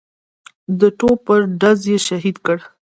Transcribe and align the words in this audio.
د 0.79 0.81
توپ 0.99 1.17
پر 1.25 1.39
ډز 1.59 1.79
یې 1.91 1.97
شهید 2.07 2.37
کړ. 2.45 2.57